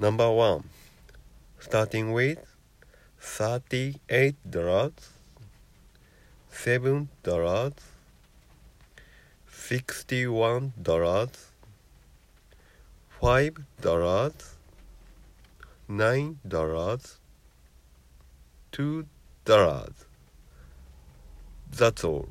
[0.00, 0.64] Number one,
[1.58, 2.38] starting with
[3.20, 5.10] thirty-eight dollars,
[6.48, 7.74] seven dollars,
[9.46, 11.52] sixty-one dollars,
[13.20, 14.56] five dollars,
[15.86, 17.18] nine dollars,
[18.72, 19.04] two
[19.44, 20.06] dollars.
[21.70, 22.30] That's all.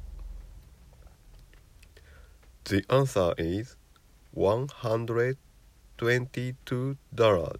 [2.64, 3.76] The answer is
[4.32, 4.70] one
[6.00, 7.60] hundred twenty-two dollars.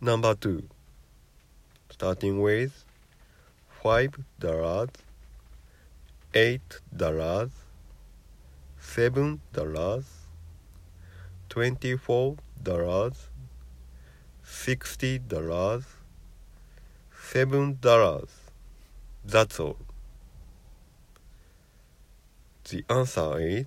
[0.00, 0.64] Number two,
[1.90, 2.84] starting with
[3.82, 4.90] five dollars,
[6.34, 7.50] eight dollars,
[8.78, 10.04] seven dollars,
[11.48, 13.28] twenty-four dollars,
[14.42, 15.84] sixty dollars,
[17.18, 18.30] seven dollars.
[19.24, 19.78] That's all.
[22.70, 23.66] The answer is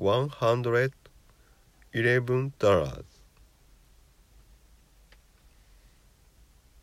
[0.00, 0.94] one hundred
[1.92, 3.04] eleven dollars.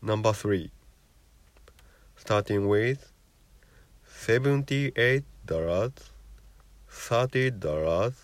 [0.00, 0.70] Number three,
[2.14, 3.10] starting with
[4.06, 6.12] seventy-eight dollars,
[6.88, 8.14] thirty dollars,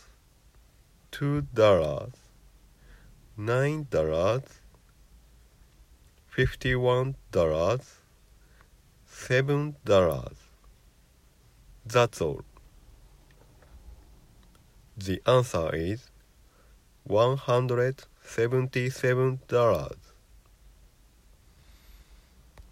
[1.10, 2.12] two dollars,
[3.36, 4.42] nine dollars,
[6.28, 7.96] fifty-one dollars,
[9.06, 10.38] seven dollars.
[11.84, 12.44] That's all.
[15.04, 16.08] The answer is
[17.02, 20.13] one hundred seventy-seven dollars.